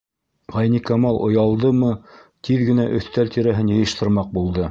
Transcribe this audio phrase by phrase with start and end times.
[0.53, 1.91] Ғәйникамал оялдымы,
[2.49, 4.59] тиҙ генә өҫтәл тирәһен йыйыштырмаҡ булды.